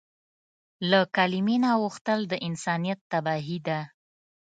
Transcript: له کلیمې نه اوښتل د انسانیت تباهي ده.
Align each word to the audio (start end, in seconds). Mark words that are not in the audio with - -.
له 0.89 0.99
کلیمې 1.15 1.57
نه 1.63 1.69
اوښتل 1.81 2.19
د 2.27 2.33
انسانیت 2.47 2.99
تباهي 3.11 3.59
ده. 3.67 3.79